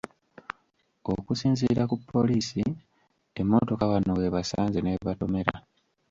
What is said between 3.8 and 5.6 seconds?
wano w’ebasanze n’ebatomera.